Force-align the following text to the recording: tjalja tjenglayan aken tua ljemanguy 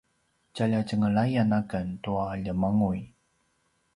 tjalja 0.53 0.79
tjenglayan 0.87 1.51
aken 1.59 1.87
tua 2.03 2.25
ljemanguy 2.43 3.01